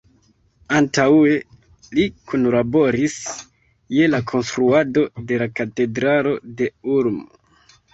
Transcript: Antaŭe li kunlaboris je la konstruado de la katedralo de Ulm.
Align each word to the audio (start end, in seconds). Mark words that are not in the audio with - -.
Antaŭe 0.77 1.35
li 1.99 2.07
kunlaboris 2.33 3.19
je 3.99 4.11
la 4.17 4.25
konstruado 4.35 5.09
de 5.31 5.43
la 5.47 5.53
katedralo 5.63 6.39
de 6.61 6.77
Ulm. 7.01 7.27